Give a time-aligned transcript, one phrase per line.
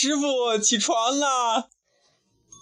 [0.00, 1.66] 师傅起床啦。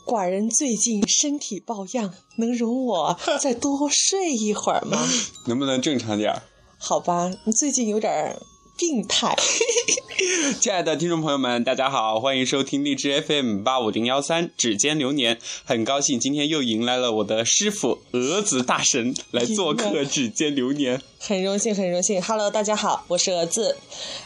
[0.07, 5.07] 寡人最近身体抱恙，能容我再多睡一会儿吗？
[5.45, 6.43] 能不能正常点儿？
[6.79, 8.41] 好吧，你最近有点
[8.79, 9.37] 病态。
[10.61, 15.39] 亲爱的听众朋友们，大家好，欢迎收听荔枝 FM 八五零幺三指尖流年。
[15.65, 21.03] 很高兴今天又迎来了我的师傅蛾子大神来做客指尖流年。
[21.19, 22.23] 很荣幸，很荣幸。
[22.23, 23.77] Hello，大家好，我是蛾子。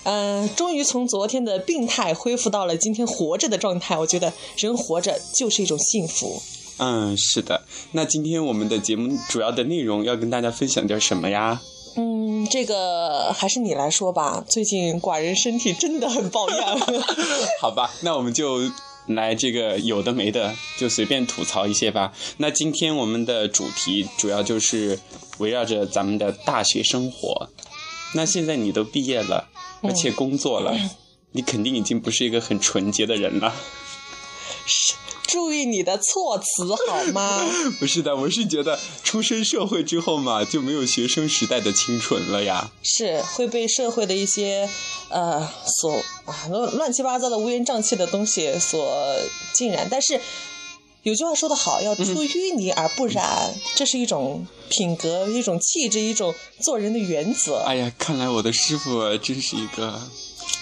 [0.05, 3.97] 嗯、终于从昨天的病态恢复到了今天活着的状态。
[3.99, 6.41] 我觉得人活着就是一种幸福。
[6.79, 7.65] 嗯，是的。
[7.93, 11.61] 那今天我们的节目主要的内容要跟大家分享点什么呀？
[12.41, 14.43] 嗯，这个还是你来说吧。
[14.49, 16.81] 最近寡人身体真的很抱恙。
[17.61, 18.61] 好吧，那我们就
[19.07, 22.13] 来这个有的没的，就随便吐槽一些吧。
[22.39, 24.99] 那今天我们的主题主要就是
[25.39, 27.51] 围绕着咱们的大学生活。
[28.15, 29.49] 那现在你都毕业了，
[29.83, 30.75] 而且工作了，
[31.33, 33.55] 你肯定已经不是一个很纯洁的人了。
[35.31, 37.41] 注意你的措辞好吗？
[37.79, 42.73] 不是的，我是觉得出身社会之后嘛，就没有学生时代的清纯了呀。
[42.83, 44.69] 是会被社会的一些
[45.09, 45.49] 呃
[45.81, 49.17] 所啊乱乱七八糟的乌烟瘴气的东西所
[49.53, 50.21] 浸染，但是
[51.05, 57.63] 有句话说得好，要出淤泥而不染，这是一种品格、一种气质、一种做人的原则。
[57.67, 60.01] 哎呀，看来我的师傅真是一个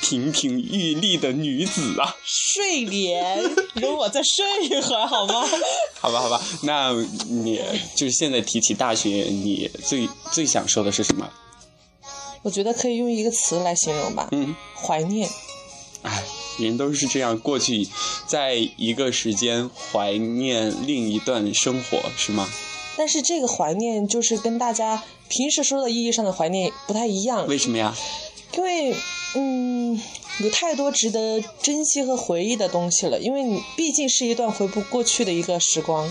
[0.01, 2.17] 亭亭玉立的女子啊。
[2.25, 3.43] 睡莲，
[3.75, 5.45] 容我再睡一会儿好吗？
[6.01, 6.93] 好吧，好吧，那
[7.29, 7.61] 你
[7.95, 11.31] 就是现在提起大学，你最最想说的是什么？
[12.43, 15.29] 我觉得可以用一个词来形容吧，嗯，怀念。
[16.03, 16.23] 哎，
[16.59, 17.89] 人都是这样过去，
[18.27, 22.49] 在一个时间怀念另一段生活，是吗？
[22.97, 27.95] 但是这个怀念就是跟大家平时说的意义上的怀念不太一样，为什么呀？
[28.53, 28.95] 因为
[29.35, 30.01] 嗯，
[30.41, 33.19] 有太多值得珍惜和回忆的东西了。
[33.21, 36.11] 因为你毕竟是一段回不过去的一个时光，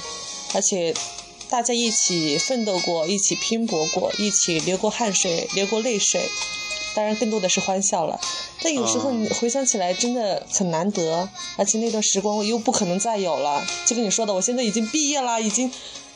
[0.54, 0.94] 而且
[1.50, 6.30] 大家一起奋斗过，一起拼搏过，一起流过汗水，流过泪水。
[6.94, 8.20] 当然，更多的是欢笑了。
[8.64, 13.64] 但有时候你回想起来，真的很难得，而且那段时光又不可能再有了。
[13.86, 15.72] 就跟你说的，我现在已经毕业了，已经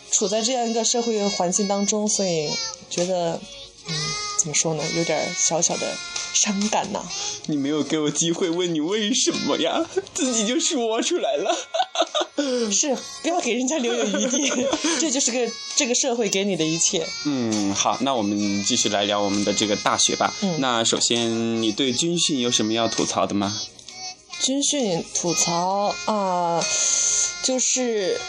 [0.10, 2.50] 处在这样一个社会环境当中，所以
[2.90, 3.40] 觉得，
[3.88, 3.96] 嗯，
[4.42, 5.96] 怎么说呢，有点小小的
[6.34, 7.00] 伤感呐、
[7.46, 9.86] 你没有给我机会问你为什么呀，
[10.16, 11.56] 自己就说出来了。
[12.72, 14.52] 是，不要给人家留有余地，
[15.00, 17.06] 这就是个这个社会给你的一切。
[17.26, 20.34] 嗯，好，那我们继续来聊我们的这个大学吧。
[20.42, 23.56] 嗯那首先，你对军训有什么要吐槽的吗？
[24.40, 26.66] 军训吐槽啊、
[27.44, 28.20] 就是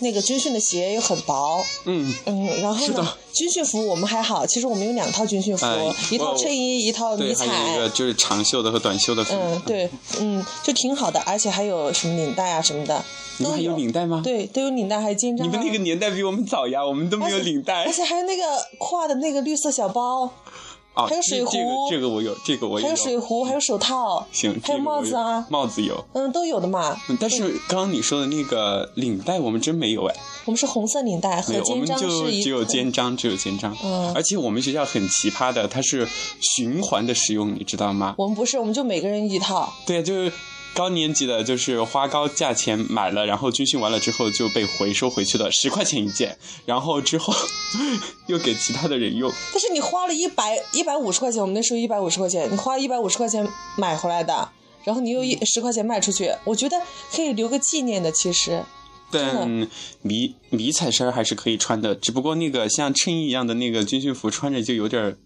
[0.00, 7.46] 那个军训的鞋又很薄，嗯，嗯，然后呢，军训服我们还好，其实我们有两套军训服，哎一套衬衣，一套迷对，彩。
[7.46, 9.34] 还有一个就是长袖的和短袖的服。
[9.34, 13.04] 嗯，对，嗯，就挺好的，而且还有什么领带啊什么的，
[13.38, 15.50] 都你们还有领带吗？，对，都有领带，还有肩章、啊。
[15.50, 17.92] 你们那个年代比我们早呀，我们都没有而且领带而。
[17.92, 18.42] 且还有那个
[18.78, 20.28] 挎的那个绿色小包，
[20.94, 26.04] 哦，还有水壶这个壶这个我有，这个我有还有水壶，还有手套，行，还有帽子啊，帽子有。
[26.14, 26.96] 嗯，都有的嘛。
[27.08, 30.14] 嗯但是刚刚你说的那个领带，我们真没有哎，
[30.46, 33.76] 我们是红色领带和肩章就只有肩章，只有肩章。
[33.84, 36.08] 嗯而且我们学校很奇葩的，它是
[36.56, 38.14] 循环的使用，你知道吗？
[38.18, 39.72] 我们不是，我们就每个人一套。
[39.86, 40.32] 对啊，就是
[40.74, 47.34] 高年级的，就是花高价钱买了，然后军训完了之后就被回收回去了，十块钱一件，然后之后
[48.28, 49.30] 又给其他的人用。
[49.52, 54.50] 但是你花了一百一百五十块钱，我们那时候一百五十块钱，你花一百五十块钱买回来的，
[54.84, 56.80] 然后你又一十块钱卖出去，我觉得
[57.12, 58.10] 可以留个纪念的。
[58.12, 58.64] 其实，
[59.10, 59.68] 但
[60.02, 65.16] 迷迷彩衫还是可以穿的，只不过那个像衬衣一样的那个军训服穿着就有点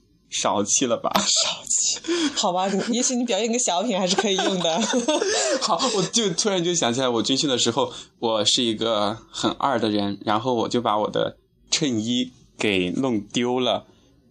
[0.43, 1.11] 少气了吧？
[1.17, 2.01] 少气
[2.35, 4.81] 好吧，也许你表演个小品还是可以用的。
[5.63, 11.37] 好，我就突然就想起来，我军训的时候，我是一个很二的人，然后我就把我的
[11.71, 13.87] 衬衣给弄丢了，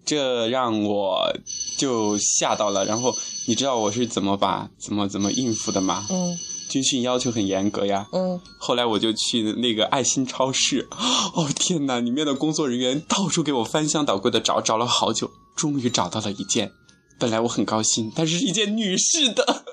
[0.06, 1.34] 这让我
[1.78, 2.86] 就吓到了。
[2.86, 3.16] 然后
[3.48, 6.06] 你知道我是怎么把怎么怎么应付的吗？
[6.10, 6.38] 嗯
[6.70, 8.08] 军训要求很严格呀。
[8.14, 10.88] 嗯，后来我就去那个爱心超市，
[11.36, 16.72] 哦天哪，里面的工作人员到处给我翻箱倒柜的找，找了好久，终于找到了一件。
[17.20, 19.64] 本来我很高兴，但是是一件女士的。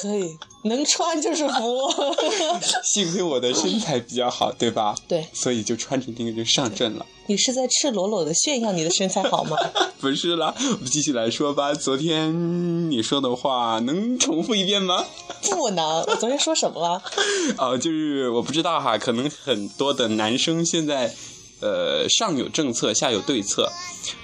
[0.00, 1.90] 可以，能穿就是福。
[2.84, 4.94] 幸亏我的身材比较好，对吧？
[5.08, 7.06] 对，所以就穿着那个就上阵了。
[7.26, 9.56] 你是在赤裸裸的炫耀你的身材好吗？
[9.98, 11.72] 不是啦，我们继续来说吧。
[11.72, 15.06] 昨天你说的话能重复一遍吗？
[15.42, 17.02] 不能，我昨天说什么了？
[17.56, 21.14] 哦，就是我不知道哈，可能很多的男生现在
[21.60, 23.70] 呃，上有政策，下有对策。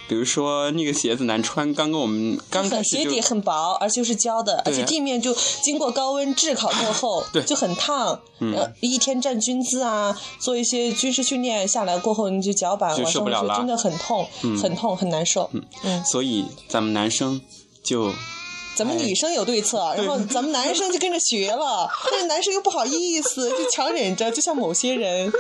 [0.07, 8.21] 比如说那个鞋子难穿，刚刚我们刚开始鞋底很薄，而且又是胶的，而且地面就经过高温炙烤过后，对就很烫。
[8.81, 14.29] 一天站军姿啊，做一些军事训练下来过后，你就脚板受不了了真的很痛，
[14.61, 15.51] 很痛，很难受。
[15.83, 17.41] 嗯，所以咱们男生
[17.83, 18.13] 就
[18.77, 25.33] 咱们女生有对策，然后咱们男生就跟着学了， 但是男生又不好意思，就强忍着，就像某些人，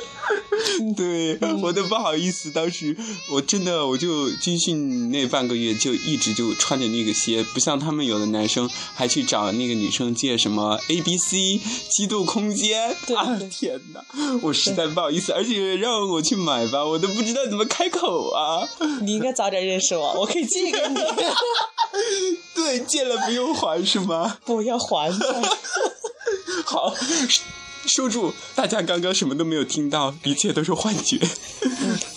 [0.96, 2.50] 对，我都不好意思。
[2.50, 2.96] 当时
[3.32, 11.60] 我真的，我就军训那半个月就一直就穿着那个鞋，不像他们有的男生还去找那个女生借什么 A B C
[11.90, 12.90] 七度空间。
[13.16, 14.04] 啊对对天哪，
[14.42, 18.68] 我实在不好意思，而且让我去买吧，我都不知道怎么开口啊。
[19.02, 20.94] 你应该早点认识我，我可以借给你，
[22.54, 24.38] 对，借了不用还是吗？
[24.44, 25.42] 不要还的。
[26.64, 26.94] 好。
[27.86, 28.32] 收住！
[28.54, 31.20] 大家刚刚什么都没有听到，一切都是幻觉。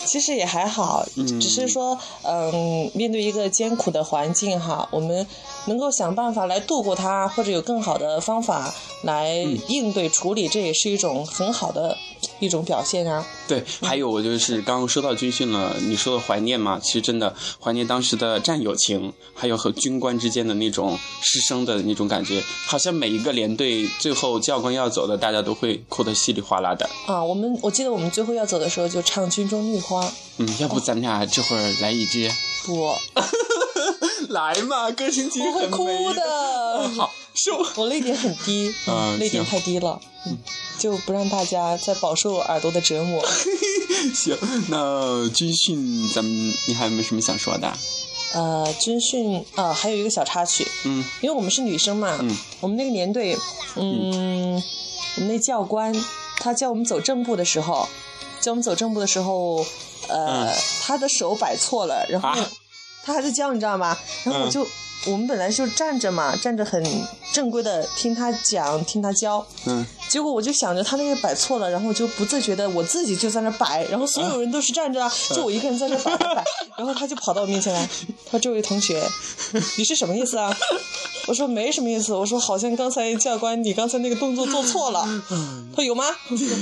[0.08, 5.26] 其实也还好，只是说，嗯，面对一个艰苦的环境哈，我们
[5.66, 9.34] 能够想办法来度过它，或者有更好的方法来
[9.68, 11.94] 应对处理，这也是一种很好的
[12.40, 13.26] 一种表现啊。
[13.46, 26.88] 对，还有我就是刚刚说到军训了，你说的怀念嘛，其实真的怀念当时的战友情，还有和军官之间的那种师生的那种感觉，好像每一个连队最后教官要走的，大家都会哭得稀里哗啦的。
[27.06, 29.97] 啊，我们我记得我们最后要走的时候就唱《军中绿花》，
[30.38, 32.30] 嗯，要不咱们俩这会儿来一支？
[32.64, 32.94] 不，
[34.28, 36.88] 来嘛，歌星其实我会哭的。
[36.96, 37.64] 好，收。
[37.76, 40.36] 我泪点很低，嗯泪点太低了，嗯，
[40.78, 43.24] 就不让大家再饱受耳朵的折磨。
[44.14, 44.36] 行，
[44.68, 47.72] 那军训咱们你还有没有什么想说的？
[48.34, 51.02] 呃，军训啊、还有一个小插曲，嗯。
[51.22, 52.36] 因为我们是女生嘛，嗯。
[52.60, 53.36] 我们那个年队，
[53.76, 54.62] 嗯，
[55.16, 55.94] 我们那教官
[56.36, 57.88] 他教我们走正步的时候，
[58.40, 59.64] 教我们走正步的时候，
[60.08, 60.54] 呃，嗯。
[60.80, 62.50] 他的手摆错了，然后啊
[63.08, 63.96] 他还在教，你知道吗？
[64.24, 64.66] 然后我嗯就、
[65.06, 66.84] 我们本来就站着嘛，站着很
[67.32, 76.44] 正规的听他讲，听他教，嗯，结果我就想着他那个摆错了，然后我就不自觉的我自己就在那摆，然后所有人都是站着啊，就我一个人在那摆
[76.76, 77.88] 然后他就跑到我面前来，
[78.26, 79.02] 他说：“这位同学，
[79.78, 80.54] 你是什么意思啊？”
[81.26, 85.02] 我说：“没什么意思。”我说：“好像刚才教官你刚才那个动作做错了。”
[85.74, 86.04] 他说：“有吗？”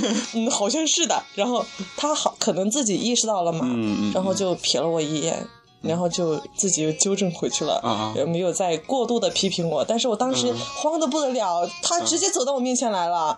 [0.33, 1.23] 嗯，好像是的。
[1.35, 1.65] 然后
[1.95, 3.65] 他好可能自己意识到了嘛，
[4.13, 5.47] 然后就瞥了我一眼。
[5.81, 9.85] 然后就自己又纠正回去了，啊啊也没有再过度的批评我。
[9.85, 13.37] 但是我当时慌得不得了，他直接走到我面前来了，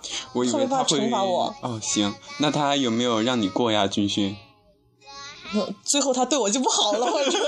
[0.50, 1.54] 特别怕他惩罚我。
[1.62, 3.88] 哦，行，那他有没有让你过呀？
[3.88, 4.36] 军训？
[5.84, 7.40] 最后他对我就不好了，我就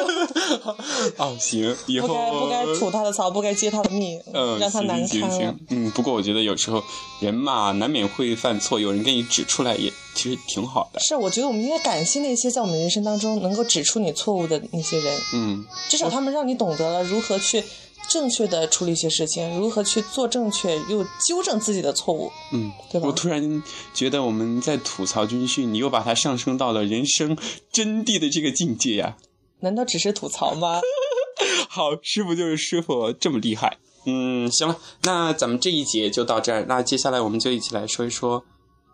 [1.24, 6.84] 哦，行，以后不该不该吐他的槽，不该揭他的密，嗯，让他难堪嗯，不过我觉得有时候
[7.20, 11.00] 人嘛，难免会犯错，有人给你指出来也其实挺好的。
[11.00, 17.64] 是，我觉得我们应该感谢那些在我们人生当中能够指出你错误的那些人，嗯，至少他们让你懂得了如何去
[18.10, 22.32] 正确的处理一些事情，如何去做正确又纠正自己的错误。
[22.52, 23.64] 嗯，对吧我突然
[23.94, 27.38] 觉得我们在吐槽军训，你又把它上升到了人生
[27.72, 29.18] 真谛的这个境界呀、
[29.62, 30.82] 难道只是吐槽吗？
[31.70, 33.78] 好，师傅就是师傅，这么厉害。
[34.06, 36.66] 嗯，行了，那咱们这一节就到这儿。
[36.68, 38.44] 那接下来我们就一起来说一说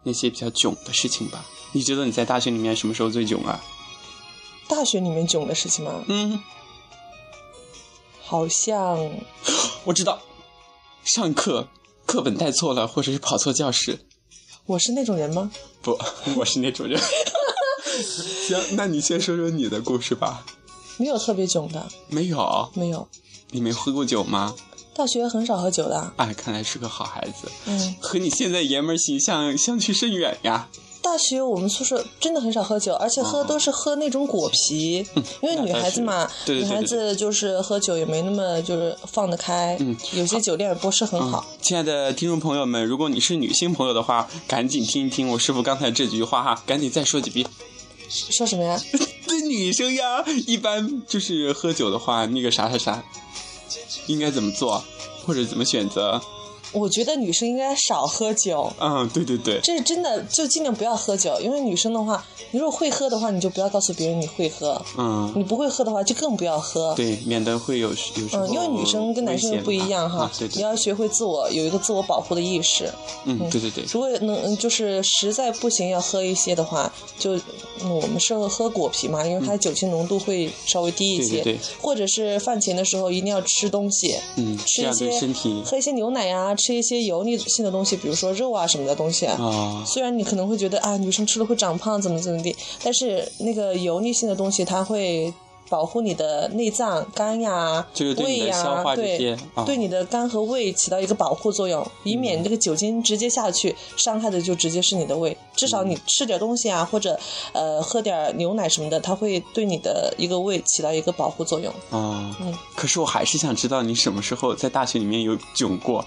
[0.03, 1.45] 那些比较囧的事情吧。
[1.71, 3.63] 你觉得你在大学里面什么时候最囧啊？
[4.67, 6.03] 大学里面囧的事情吗？
[6.07, 6.39] 嗯，
[8.27, 9.09] 好像
[9.85, 10.21] 我知道，
[11.05, 11.69] 上课
[12.05, 13.99] 课本带错了，或者是跑错教室。
[14.65, 15.49] 我是那种人吗？
[15.81, 15.97] 不，
[16.35, 16.99] 我是那种人。
[18.45, 20.45] 行，那你先说说你的故事吧。
[20.97, 23.07] 没有特别囧的，没有，没有。
[23.51, 24.53] 你没喝过酒吗？
[24.93, 30.67] 大学很少喝酒的，哎，看来是个好孩子，嗯，和你现在爷们儿形象相去甚远呀。
[31.07, 35.07] 大学我们宿舍真的很少喝酒，而且喝都是喝那种果啤，
[35.41, 41.45] 因为女孩子嘛，对对对对女孩子就是喝酒也没那么就是放得开，嗯有些酒量也不是很好。
[41.61, 47.47] 亲爱的听众朋友们，如果你是女性朋友的话，赶紧听一听我师傅刚才这句话哈，赶紧再说几遍。
[48.09, 48.77] 说什么呀？
[49.25, 53.01] 对女生呀，一般就是喝酒的话，那个啥啥啥，
[54.07, 54.83] 应该怎么做，
[55.25, 56.21] 或者怎么选择？
[56.77, 58.71] 我觉得女生应该少喝酒。
[58.79, 66.93] 嗯，对对对，这是真的，就尽量不要喝酒，因为女生的话，你如果会喝的话，你就不要告诉别人你会喝；嗯，你不会喝的话，就更不要喝。
[66.95, 72.91] 对，免得会有有因为女生跟男生又不一样哈对对，你要学会自我有一个自我保护的意识。
[73.25, 77.35] 嗯，对对对，如果能嗯就是实在不行要喝一些的话，就、
[77.81, 81.41] 嗯、我们适合喝果啤嘛，因为它酒精浓度会稍微低一些。
[81.41, 89.25] 对对对或者是饭前的时候一定要吃东西，嗯，吃一些身体，喝一些牛奶呀、吃一些油腻性的东西，比如说肉啊什么的东西。
[89.25, 95.33] 啊，虽然你可能会觉得啊，女生吃了会长胖，怎么怎么地，但是那个油腻性的东西，它会
[95.69, 97.85] 保护你的内脏、肝呀、
[98.19, 105.35] 胃呀，对对你的肝和胃起到一个保护作用，以免这个酒精直接下去，伤害的就直接是你的胃。
[105.55, 107.19] 至少你吃点东西啊，或者
[107.51, 111.69] 呃喝点牛奶什么的，它会对你的一个胃起到一个保护作用。
[111.89, 116.05] 啊，嗯可是我还是想知道你什么时候在大学里面有囧过。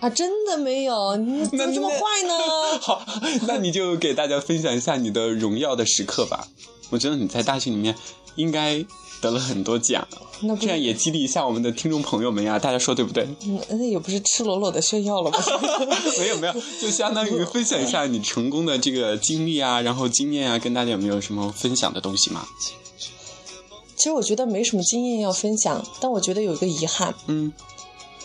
[0.00, 2.34] 啊，真的没有，你 怎么这么坏呢？
[2.80, 3.04] 好，
[3.46, 6.46] 那你就给大家分享一下你的荣耀的时刻吧。
[6.90, 7.94] 我觉得你在大学里面
[8.36, 8.84] 应该
[9.20, 10.06] 得了很多奖，
[10.40, 12.58] 那这样也激励一下我们的听众朋友们呀。
[12.58, 13.28] 大家说对不对？
[13.44, 15.38] 嗯那也不是赤裸裸的炫耀了吧？
[16.18, 22.46] 没 有没有，就相当于分享一下你成功的这个经历啊，然后经验啊，跟大家有没有什么分享的东西吗？
[23.96, 27.52] 其实我觉得没什么经验要分享，但我觉得有一个遗憾，嗯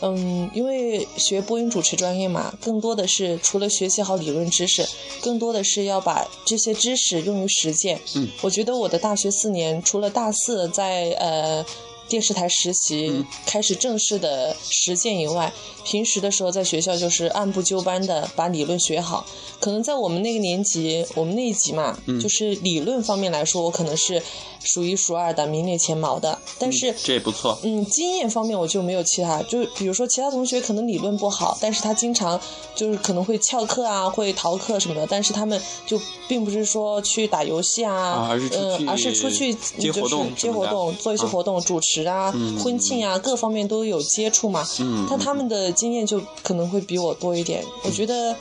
[0.05, 4.85] 嗯，因为学播音主持专业嘛，更多的是除了学习好理论知识，
[5.21, 8.01] 更多的是要把这些知识用于实践。
[8.15, 11.65] 嗯，我觉得我的大学四年，除了大四在呃
[12.09, 15.53] 电视台实习，嗯开始正式的实践以外，
[15.85, 19.25] 平时的时候在学校就是按部就班的把理论学好。
[19.61, 24.21] 可能在我们那个年级，我们那一级嘛，嗯就是理论方面来说，我可能是
[24.63, 26.37] 数一数二的，名列前茅的。
[26.57, 27.57] 但是这也不错。
[27.63, 32.39] 嗯，经验方面我就没有其他，就比如说其他同学可能理论不好，但是他经常
[32.75, 44.65] 就是可能会翘课啊，会逃课什么的，但是他们就并不是说去打游戏啊，啊而是出去呃，而是出去接活动就是接活动，做一些啊活动，主持啊、嗯婚庆啊，各方面都有接触嘛。
[44.79, 47.63] 嗯，但他们的经验就可能会比我多一点。
[47.83, 48.35] 我觉得，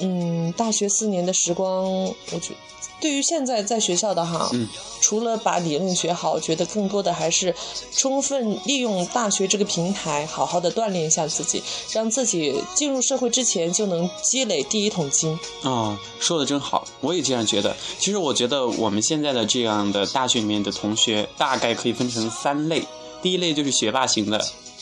[0.00, 1.84] 嗯，大学四年的时光，
[2.32, 2.54] 我觉
[3.00, 4.68] 对于现在在学校的哈，嗯
[5.00, 7.54] 除了把理理论学好，觉得更多的还是
[7.92, 15.38] 充分利用大学这个平台，好好的锻炼一下自己，让自己进入社会之前就能积累第一桶金。
[15.62, 17.76] 哦，说的真好，我也这样觉得。
[17.98, 22.82] 其实我觉得我们现在的这样的大学里面的同学，大概可以分成三类。
[23.22, 24.40] 第一类就是学霸型的，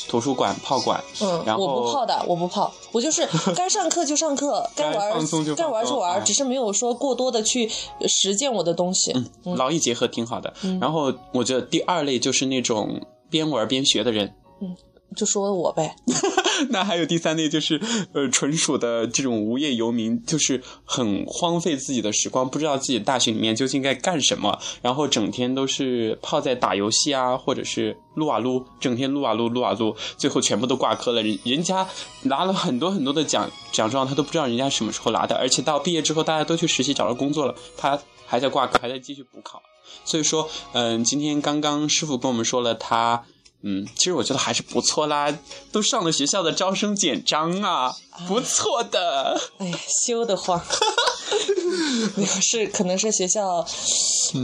[0.09, 3.27] 图书馆、泡馆，嗯，然后我不泡的，我不泡，我就是
[3.57, 7.71] 该上课就上课，该玩放松就该玩就玩，哎只是没有说过多的去
[8.07, 9.13] 实践我的东西。
[9.45, 10.53] 嗯劳逸结合挺好的。
[10.81, 13.01] 然后我觉得第二类就是那种
[13.31, 14.35] 边玩边学的人。
[14.61, 14.77] 嗯
[15.15, 15.95] 就说我呗，
[16.71, 17.81] 那还有第三类就是，
[18.13, 31.23] 呃，纯属的这种无业游民，就是很荒废自己的时光，不知道自己大学里面究竟该干什么，然后整天都是泡在打游戏啊，或者是撸啊撸，整天撸啊撸撸啊撸，最后全部都挂科了。
[31.23, 31.87] 人人家
[32.23, 39.63] 拿了很多很多的奖奖状，他都不知道人家什么时候拿的，而且到毕业之后大家都去实习找到工作了，他还在挂科，还在继续补考。
[40.05, 43.25] 所以说，嗯、今天刚刚师傅跟我们说了他。
[43.63, 45.37] 嗯，其实我觉得还是不错啦，
[45.73, 47.97] 都上了学校的招生简章啊，
[48.29, 49.41] 不错的。
[49.59, 50.61] 哎呀，羞得慌。
[52.15, 53.67] 没有，是可能是学校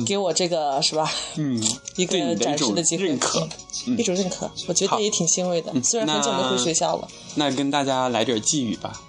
[0.04, 1.10] 给我这个、是吧？
[1.36, 1.62] 嗯，
[1.96, 3.46] 一个展示的机会，认可
[3.86, 5.72] 嗯一种认可，我觉得也挺欣慰的。
[5.82, 7.06] 虽然很久没回学校了。
[7.36, 9.00] 那跟大家来点寄语吧。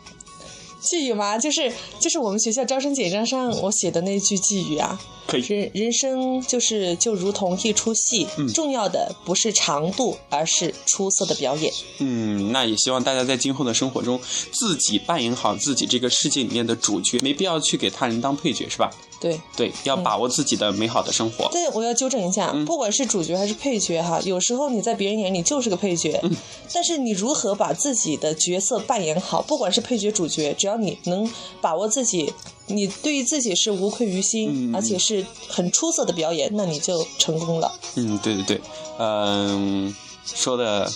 [0.83, 11.73] 寄语吗，就是就是我们学校招生简章上我写的那句寄语啊，可以，人人生就是就如同一出戏，嗯重要的不是长度，而是出色的表演。
[11.99, 14.19] 嗯，那也希望大家在今后的生活中，
[14.51, 18.91] 自己扮演好自己这个世界里面的主角，没必要去给他人当配角，是吧？
[19.23, 21.49] 对，对，要把握自己的美好的生活。
[21.53, 22.65] 但我要纠正一下，嗯。
[22.65, 26.35] 不管是主角还是配角哈，有时候你在别人眼里就是个配角，嗯。
[26.73, 32.33] 但是你如何把自己的角色扮演好，不管是配角、主角，只要你能把握自己，
[32.67, 37.71] 你对于自己是无愧于心，嗯而且是很出色的表演，那你就成功了。
[37.95, 38.61] 嗯，对对对，
[38.99, 40.91] 嗯，说的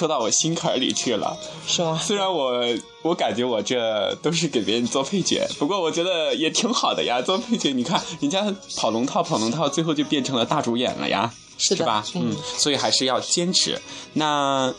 [0.00, 1.36] 说到我心坎儿里去了。
[1.66, 2.00] 是吗？
[2.02, 2.64] 虽然我
[3.02, 7.20] 我感觉我这都是给别人做配角，不过我觉得也挺好的呀。
[7.20, 8.42] 做配角，你看人家
[8.78, 12.02] 跑龙套跑龙套，最后就变成了大主演了呀，是的吧？
[12.14, 13.78] 嗯所以还是要坚持。
[14.14, 14.72] 那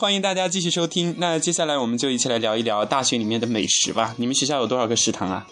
[0.00, 1.14] 欢迎大家继续收听。
[1.18, 4.14] 那接下来我们就一起来聊一聊大学里面的美食吧。
[4.16, 5.46] 你们学校有多少个食堂啊？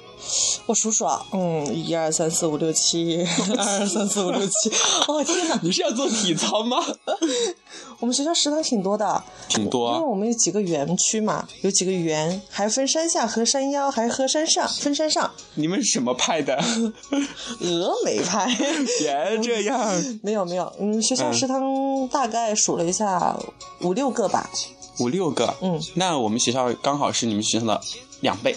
[0.67, 3.25] 我数数啊，嗯，一二三四五六 七，
[3.57, 4.71] 二三四五六七，
[5.07, 5.59] 哦天哪！
[5.63, 6.77] 你是要做体操吗？
[8.01, 9.89] 我们学校食堂挺多的，挺多。
[9.89, 15.31] 啊我们有几个园区嘛，有几个园，还分山下和山腰，还和山上，分山上。
[15.55, 16.57] 你们是什么派的？
[17.61, 18.47] 峨眉派，
[18.99, 19.91] 别这样。
[20.23, 23.37] 没有没有，嗯，学校嗯食堂大概数了一下，
[23.81, 24.49] 五六个吧。
[25.01, 25.55] 五六个。
[25.61, 27.81] 嗯，那我们学校刚好是你们学校的
[28.21, 28.57] 两倍。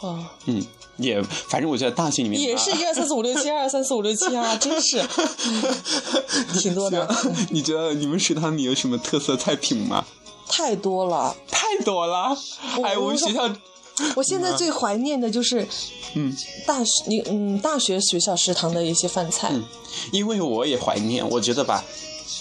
[0.00, 0.64] 哦，嗯，
[0.96, 5.02] 也反正我觉得大学里面也是一二三四五六七，二三四五六七啊，真是
[6.60, 7.08] 挺多的，
[7.50, 10.04] 你觉得你们食堂里有什么特色菜品吗？
[10.48, 11.34] 太多了。
[11.50, 12.36] 太多了，
[12.84, 13.50] 哎，我们学校，
[14.16, 15.66] 我现在最怀念的就是，
[16.14, 19.64] 嗯大学你嗯大学学校食堂的一些饭菜，嗯，
[20.12, 21.82] 因为我也怀念，我觉得吧。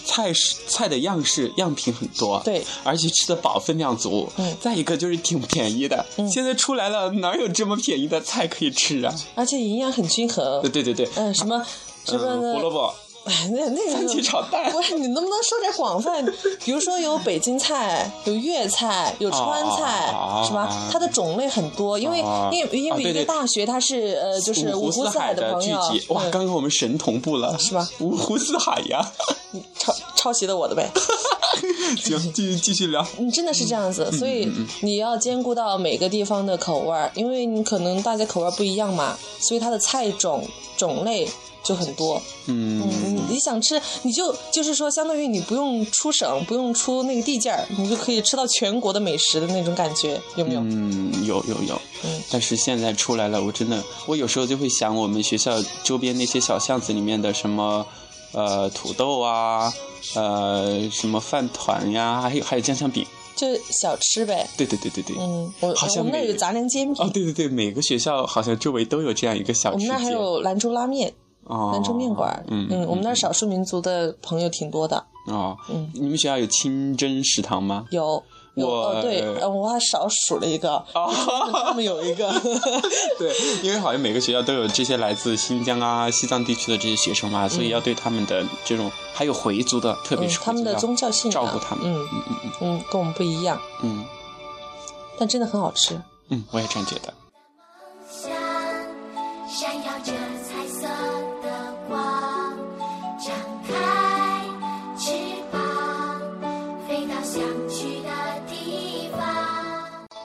[0.06, 4.28] 菜式菜的样式样品很多，对，而且吃的饱，分量足。
[4.38, 6.06] 嗯再一个就是挺便宜的。
[6.18, 9.14] 嗯现在出来了，哪有这么便宜的菜可以吃啊？
[9.36, 10.70] 而且营养很均衡对。
[10.70, 11.66] 对对对，嗯，什么
[12.06, 12.94] 什么嗯，胡萝卜、哎，
[13.52, 16.26] 那那个番茄炒蛋不是你能不能说点广泛？
[16.66, 20.90] 比如说有北京菜，有粤菜，有川菜，哦是吧？
[20.92, 27.88] 它的种类很多，因为、哦因为因为一个大学它是呃就是五湖四海的朋友聚集，，哇，嗯刚刚我们神同步了，是吧？
[28.00, 29.12] 五湖四海呀，
[29.78, 30.90] 抄抄袭的我的呗。
[31.98, 33.06] 行，继续继续聊。
[33.18, 34.50] 你，真的是这样嗯子，所以
[34.82, 40.48] 你要兼顾到每个地方的口味儿，因为你可能大家口味儿不一样嘛，所以它的菜种
[40.78, 41.28] 种类
[41.64, 42.22] 就很多。
[42.46, 50.62] 嗯，嗯，你想吃，你就就是说，相当于你不用出省，不用出那个地界儿，你就可以吃到全国的美食的那种感觉，有没有？
[50.62, 57.86] 嗯，有有有，嗯但是现在出来了，我真的，我有时候就会想，我们学校周边那些小巷子里面的什么，
[58.34, 59.72] 呃，土豆啊，
[60.16, 64.48] 呃，什么饭团呀，还有还有酱香饼，就小吃呗。
[64.58, 72.44] 对对对对对，嗯，我好像我们那儿有杂粮煎饼，哦，对对对，每个学校好像周围都有这样一个小吃我们那还，有兰州拉面、哦，兰州面馆。
[72.48, 77.86] 嗯嗯，我们那少数民族的朋友挺多的，哦，嗯你们学校有清真食堂吗？
[77.92, 78.24] 有。
[78.56, 81.10] 有我哦，对，呃我还少数了一个，哦
[81.66, 82.30] 他们有一个，
[83.18, 91.86] 对，因为好像每个学校都有这些来自新疆啊、西藏地区的这些学生嘛，所以要对他们的这种，还有回族的，特别嗯是，他们的宗教信仰，照顾他们。
[91.86, 94.06] 嗯嗯嗯嗯嗯，跟我们不一样，嗯
[95.18, 96.02] 但真的很好吃。
[96.30, 97.14] 嗯，我也这样觉得。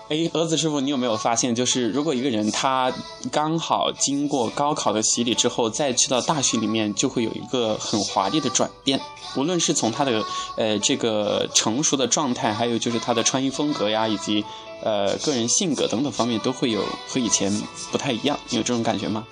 [0.08, 2.92] 哎，蛾子师傅，你有没有发现，就是如果一个人他
[3.32, 9.00] 刚好经过高考的洗礼之后，再去到大学里面，就会有一个很华丽的转变。
[9.34, 10.24] 无论是从他的
[10.56, 14.44] 呃这个成熟的状态，还有就是他的穿衣风格呀，以及
[14.80, 17.52] 呃个人性格等等方面，都会有和以前
[17.90, 18.38] 不太一样。
[18.50, 19.26] 你有这种感觉吗？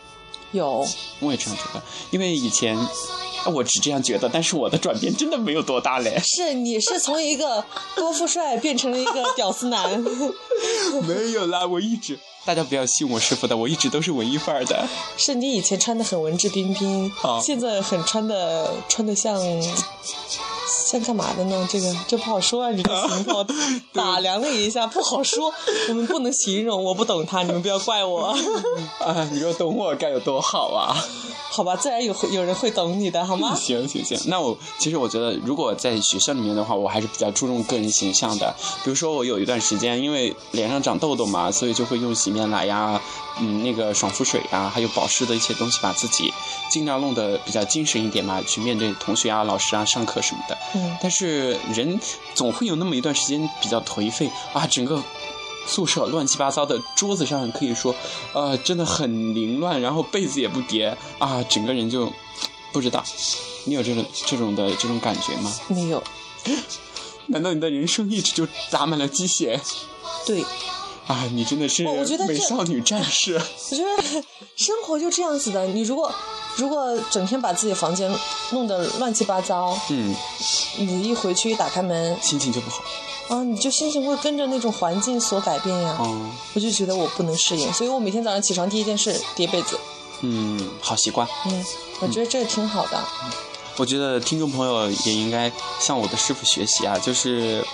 [0.54, 0.86] 有，
[1.20, 2.88] 我也这样觉得，因为以前啊
[3.52, 6.18] 我只这样觉得，但是我的转变真的没有多大嘞。
[6.24, 7.64] 是你是从一个
[7.94, 10.00] 高富帅变成了一个屌丝男，
[11.06, 14.86] 没有啦，我一直大家不要信我师傅的，我一直都是文艺范儿的。
[15.16, 19.38] 是你以前穿的很文质彬彬好，现在很穿的穿的像
[20.66, 21.66] 像干嘛的呢？
[21.70, 23.46] 这个这不好说啊，你的情况
[23.92, 25.52] 打量了一下，不好说，
[25.88, 28.34] 我们不能形容，我不懂他，你们不要怪我，
[29.00, 30.96] 啊，你说懂我该有多好啊！
[31.50, 33.54] 好吧，自然有有人会懂你的，好吗？
[33.54, 38.54] 行行行，那我其实我觉得，如果在学校里面的话，我还是比较注重个人形象的。
[38.82, 43.00] 比如说，我有一段时间因为脸上长痘痘嘛，所以就会用洗面奶呀、
[43.40, 46.32] 嗯，那个爽肤水啊，还有保湿的一些东西，把自己
[46.70, 50.56] 尽量弄得比较精神一点嘛，去面对同学啊、老师啊、上课什么的。
[50.74, 51.98] 嗯，但是人
[52.34, 55.02] 总会有那么一段时间比较颓废啊，整个
[55.66, 57.94] 宿舍乱七八糟的，桌子上可以说，
[58.34, 62.12] 呃，真的很凌乱，然后被子也不叠啊，整个人就
[62.72, 63.02] 不知道，
[63.64, 65.52] 你有这种这种的这种感觉吗？
[65.68, 66.02] 没有，
[67.28, 69.58] 难道你的人生一直就打满了鸡血
[70.26, 70.44] 对，
[71.06, 71.24] 啊？
[71.32, 73.34] 你真的是哦我觉得美少女战士。
[73.70, 74.22] 我觉得
[74.56, 76.12] 生活就这样子的，你如果
[76.56, 78.12] 如果整天把自己房间
[78.52, 80.14] 弄得乱七八糟，嗯，
[80.78, 82.82] 你一回去一打开门，心情就不好。
[83.28, 85.96] 啊，你就心情会跟着那种环境所改变呀。
[85.98, 89.78] 哦，我就觉得我不能适应，所以我每天早上起床第一件事叠被子。
[90.20, 91.26] 嗯，好习惯。
[91.46, 91.64] 嗯，
[92.00, 93.02] 我觉得这挺好的。
[93.76, 97.64] 我觉得听众朋友也应该向我的师傅学习啊，就是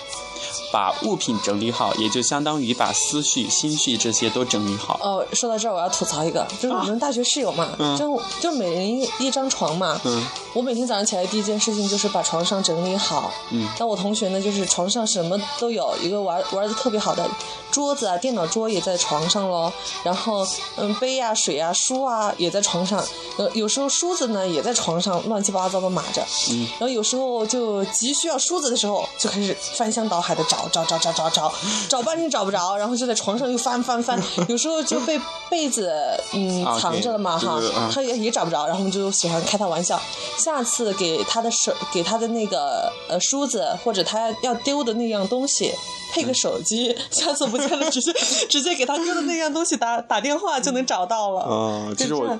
[0.71, 4.99] 把物品整理好，也就相当于把思绪、心绪这些都整理好。
[5.01, 9.99] 哦，说到这儿，我要吐槽一个，就是我们大学室友嘛，嗯就就每人一一张床嘛。
[10.05, 13.31] 嗯我每天早上起来第一件事情就是把床上整理好。
[13.51, 17.25] 嗯那我同学呢，就是床上什么都有，一个玩玩的特别好的
[17.71, 19.71] 桌子啊，电脑桌也在床上喽。
[20.03, 23.01] 然后嗯，杯啊、水啊、书啊也在床上。
[23.37, 26.21] 呃，有时候梳子呢也在床上乱七八糟的码着。
[26.51, 31.53] 嗯然后有时候就急需要梳子的时候，就开始翻箱倒海的找找找找找找，
[31.89, 35.19] 找半天找不着，然后就在床上又翻翻翻，有时候就被
[35.49, 35.91] 被子
[36.33, 37.59] 嗯啊藏着了嘛哈
[37.93, 40.01] 他也也找不着，然后我们就喜欢开他玩笑，
[40.37, 45.71] 下次给他的手给他的那个呃梳子或者他要丢的那样东西。
[46.13, 48.11] 配个手机，下次不见了，直接
[48.49, 51.47] 直接给他丢的那样东西打打电话就能找到了。
[51.49, 52.37] 嗯，其实我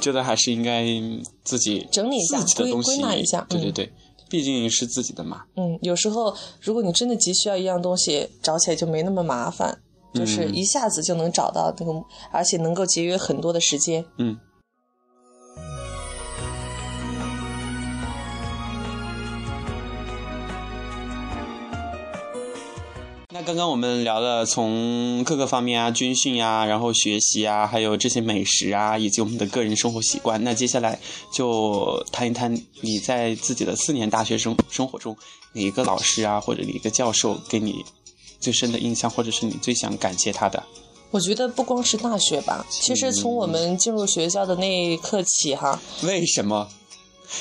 [0.00, 0.84] 觉得还是应该
[1.44, 3.92] 自己整理一下自己的东西归归纳一下嗯对对对，
[4.32, 5.42] 毕竟是自己的嘛。
[5.56, 9.78] 嗯，有时候如果你真的急需要一样东西，找起来就没那么麻烦，
[10.14, 11.92] 就是嗯一下子就能找到那个，
[12.30, 14.02] 而且能够节约很多的时间。
[14.16, 14.38] 嗯。
[23.34, 30.44] 那刚刚我们聊了从各个方面啊，军训啊，然后学习啊，还有这些美食啊，以及我们的个人生活习惯。
[30.44, 31.00] 那接下来
[31.32, 35.16] 就谈一谈你在自己的四年大学生生活中，
[35.54, 37.82] 哪一个老师啊，或者哪一个教授给你
[38.38, 40.62] 最深的印象，或者是你最想感谢他的？
[41.10, 46.68] 我觉得不光是大学吧，其实从我们进入学校的那一刻起，哈，为什么？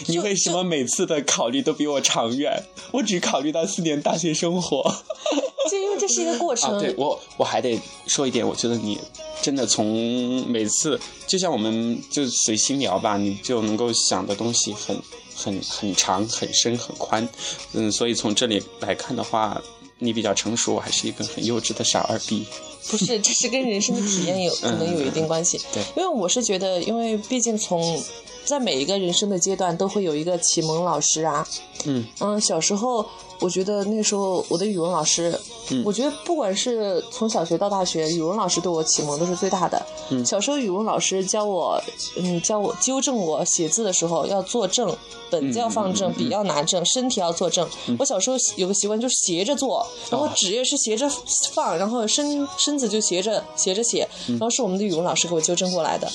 [0.07, 2.63] 你为什么每次的考虑都比我长远？
[2.91, 4.83] 我只考虑到四年大学生活。
[5.69, 6.75] 就因为这是一个过程。
[6.75, 8.97] 啊，对我我还得说一点，我觉得你
[9.41, 14.99] 真的从每次，就像我们就随心聊吧，你就能够想的东西很
[15.35, 17.27] 很很长、很深、很宽。
[17.73, 19.61] 嗯，所以从这里来看的话，
[19.99, 22.45] 你比较成熟，我还是一个很幼稚的傻二逼。
[22.89, 25.61] 不是，这是跟人生的体验有可能有一定关系。
[25.71, 28.03] 对因为我是觉得，因为毕竟从
[28.45, 31.47] 在每一个人生的阶段都会有一个启蒙老师啊。
[31.85, 33.05] 嗯嗯，小时候
[33.41, 35.37] 我觉得那时候我的语文老师，
[35.71, 39.81] 嗯我觉得不管是从小学到大学，语文老师对我启蒙都是最大的。
[40.11, 41.81] 嗯小时候语文老师教我，
[42.17, 44.95] 嗯，教我纠正我写字的时候要坐正，
[45.29, 47.67] 本子要放正，笔要拿正，身体要坐正。
[47.97, 51.09] 我小时候有个习惯就是斜着坐，然后哦纸也是斜着
[51.53, 56.07] 放，然后身身子就斜着斜着写，嗯然后是我们的语文老师给我纠正过来的。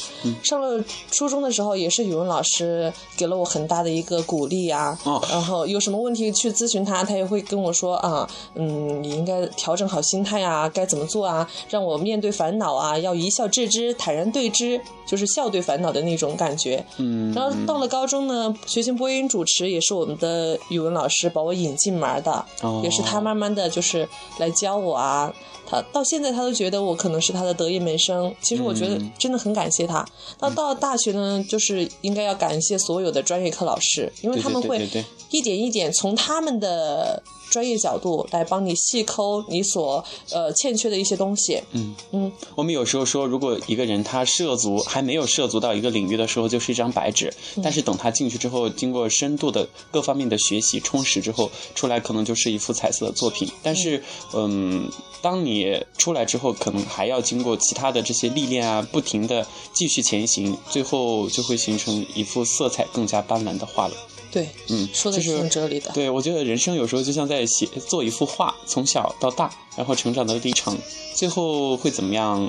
[0.45, 16.85] 上了初中的时候，也是语文老师给了我很大的一个鼓励啊，哦然后有什么问题去咨询他他，他也会跟我说啊，嗯，你应该调整好心态啊，该怎么做啊，让我面对烦恼啊，要一笑置之，坦然对之，就是笑对烦恼的那种感觉。
[16.99, 24.07] 嗯，然后到了高中呢，学习播音主持也是我们的语文老师把我引进门的，哦也是他慢慢的就是
[24.39, 25.33] 来教我啊。
[25.69, 30.07] 他到现在他都觉得我可能是他的得意门生，其实我觉得嗯真的很感谢他。
[30.39, 34.89] 那到到大学呢，就是应该要感谢所有的专业课老师，因为他们会
[35.31, 37.06] 一点一点从他们的
[37.49, 41.63] 专业角度来帮你细抠你所呃欠缺的一些东西。
[41.73, 47.33] 嗯嗯，我们有时候说，如果一个人他涉足还没有涉足到一个领域的时候，就是一张白纸。
[47.57, 53.49] 嗯但是等他进去之后，经过深度的各方面的学习充实之后，出来可能就是一幅彩色的作品。
[53.63, 54.03] 但是，
[54.35, 54.91] 嗯，
[55.23, 63.95] 当你出来之后，可能还要经过其他的这些历练啊，不停的继续前行，最后就会形成一幅色彩更加斑斓的画了。
[64.31, 65.91] 对，嗯，说的就是挺哲理的。
[65.93, 70.77] 对，我觉得人生有时候就像在写做一幅画，从小到大，然后成长的历程，
[71.15, 72.49] 最后会怎么样，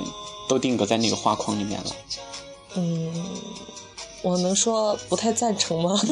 [0.49, 1.91] 都定格在那个画框里面了。
[2.75, 3.25] 嗯，
[4.21, 5.97] 我能说不太赞成吗？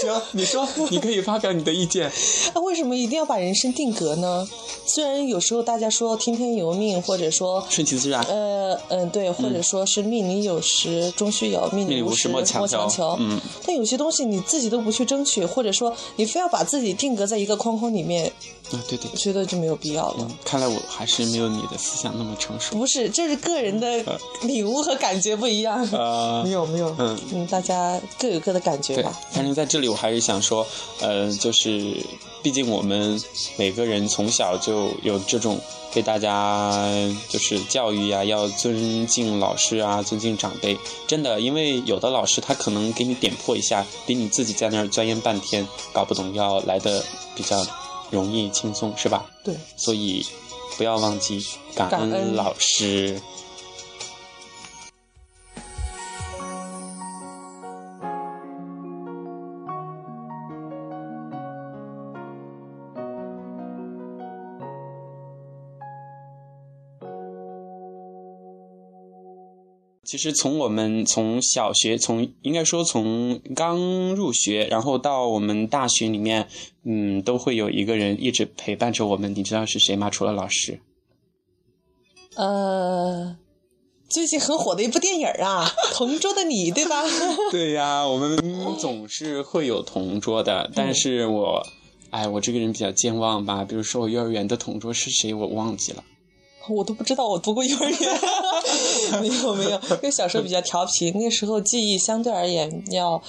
[0.00, 2.10] 行，你说，你可以发表你的意见。
[2.54, 4.46] 那为什么一定要把人生定格呢？
[4.86, 8.22] 虽然有时候大家说听天由命，或者说顺其自然。
[8.24, 18.30] 呃嗯对，或者说是命里有时终须有，命里无时莫强强求嗯，但有些东西你自己都不去争取，或者说你非要把自己定格在一个框框里面，
[18.72, 20.16] 啊，对对我，觉得就没有必要了。
[20.20, 22.76] 嗯，看来我还是没有你的思想那么成熟。
[22.76, 24.04] 不是，这是个人的
[24.42, 25.86] 领悟和感觉不一样。
[25.92, 30.66] 呃没，有没有，嗯嗯，大家各有各的感觉吧。，反正在这里我还是想说，
[31.00, 31.96] 呃，就是
[32.42, 33.22] 毕竟我们
[33.56, 35.60] 每个人从小就有这种
[35.94, 36.84] 被大家
[37.28, 40.76] 就是教育呀、要尊敬老师啊，尊敬长辈。
[41.06, 47.64] 真的，因为有的老师他可能给你点破一下，比你自己在那儿钻研半天搞不懂要来的比较
[48.10, 49.26] 容易轻松，是吧？
[49.42, 50.24] 对，所以
[50.76, 53.20] 不要忘记感恩老师。
[70.06, 76.46] 其实从我们从小学，从应该说从刚入学，然后到我们大学里面，
[76.84, 79.34] 嗯，都会有一个人一直陪伴着我们。
[79.34, 80.08] 你知道是谁吗？
[80.08, 80.78] 除了老师。
[82.36, 83.36] 呃，
[84.08, 87.02] 最近很火的一部电影啊，《同桌的你》，对吧？
[87.50, 88.38] 对呀，我们
[88.78, 91.66] 总是会有同桌的，但是我，
[92.10, 96.04] 哎，我这个人比较健忘吧，比如说我幼儿园的同桌是谁，我忘记了。
[96.68, 103.22] 我都不知道我读过幼儿园，没有没有，因为小时候比较调皮，那时候记忆相对而言要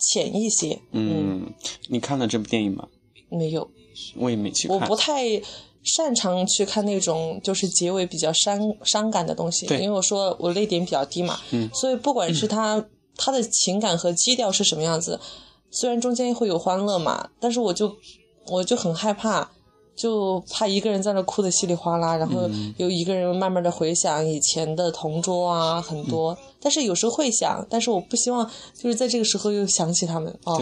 [0.00, 0.80] 浅一些。
[0.92, 1.52] 嗯，
[1.88, 2.88] 你看了这部电影吗？
[3.28, 3.68] 没有，
[4.16, 4.76] 我也没去看。
[4.76, 5.24] 我不太
[5.82, 12.84] 擅长去看那种就是结尾比较伤伤感的东西，因为我说我泪点比较低嘛，嗯所以不管是他、
[13.16, 15.20] 他的情感和基调是什么样子，
[15.70, 17.96] 虽然中间会有欢乐嘛，但是我就
[18.48, 19.52] 我就很害怕。
[19.96, 26.32] 就怕一个人在那哭的稀里哗啦，然后又一个人慢慢的回想以前的同桌啊，很多。
[26.34, 30.36] 嗯但是有时候会想，但是我不希望就是在这个时候又想起他们。
[30.42, 30.60] 哦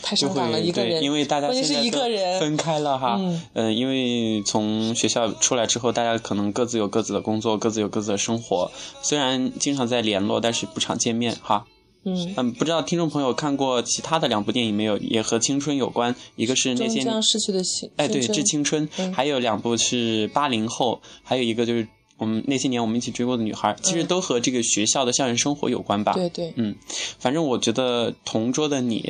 [0.00, 3.16] 太伤感了，一个人，因为大家关键是现在一个人，分开了哈。
[3.18, 8.70] 嗯呃因为从学校出来之后，大家可能各自有各自的工作，各自有各自的生活。
[9.02, 11.66] 虽然经常在联络，但是不常见面哈。
[12.04, 14.96] 嗯，嗯，不知道听众朋友看过其他的两部电影没有？
[14.98, 21.86] 也和青春有关，一个是那些逝去的青，哎，对，致青春，嗯还有两部是八零后，还有一个就是
[22.18, 26.12] 我们那些年我们一起追过的女孩，其实嗯都和这个学校的校园生活有关吧。
[26.14, 26.74] 对对，嗯，
[27.18, 29.00] 反正我觉得《同桌的你》，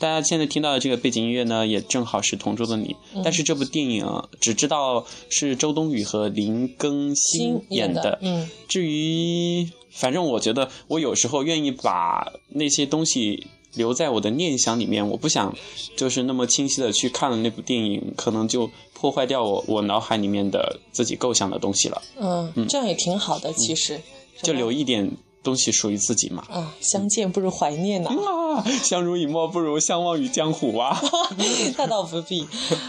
[0.00, 3.20] 大家现在听到的这个背景音乐呢，也正好是《同桌的你》嗯。
[3.22, 4.04] 但是这部电影
[4.40, 8.18] 只知道是周冬雨和林更新新演的。
[8.22, 15.54] 嗯，至于，反正我觉得我有时候愿意把那些东西留在我的念想里面，我不想
[15.96, 24.00] 就是那么清晰的去看了那部电影，可能就破坏掉我我脑海里面的自己构想的东西了，嗯，这样也挺好的，其实
[24.42, 25.10] 就留一点
[25.42, 26.44] 东西属于自己嘛。
[26.50, 31.00] 啊，相见不如怀念呐，啊，相濡以沫不如相忘于江湖啊！
[31.78, 32.46] 那倒不必，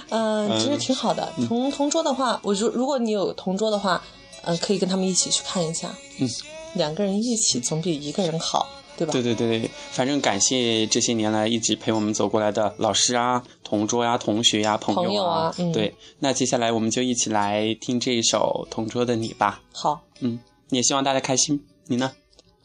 [0.10, 1.32] 嗯，其实挺好的。
[1.48, 4.02] 同同桌的话，我如如果你有同桌的话，
[4.44, 6.30] 嗯，可以跟他们一起去看一下，嗯，
[6.74, 9.14] 两个人一起总比一个人好，对吧？
[9.14, 15.44] 对对对对，反正感谢这些年来一直陪我们走过来的老师啊、同桌呀、同学呀、朋朋友啊。
[15.46, 19.62] 啊嗯对，那接下来我们就一起来听这一首《同桌的你》吧。
[19.72, 21.64] 好，嗯，也希望大家开心。
[21.88, 22.12] 你呢？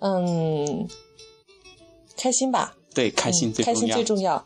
[0.01, 0.87] 嗯，
[2.17, 4.45] 开心吧，对，开心嗯开心最重要。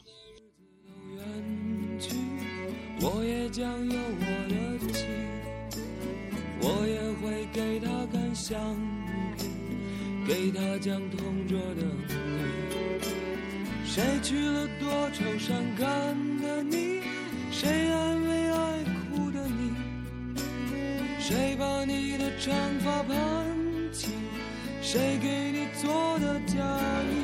[3.02, 4.54] 我也将有我的
[4.92, 5.06] 情，
[6.60, 8.58] 我也会给他看相
[9.36, 9.48] 片，
[10.26, 12.12] 给他讲同桌的你。
[13.86, 17.00] 谁去了多愁善感的你？
[17.50, 19.72] 谁安慰爱哭的你？
[21.18, 23.39] 谁把你的长发盘起？
[24.92, 26.56] 谁给你做的嫁
[27.04, 27.19] 衣？